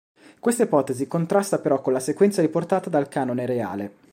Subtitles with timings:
[0.39, 3.93] Questa ipotesi contrasta però con la sequenza riportata dal Canone Reale.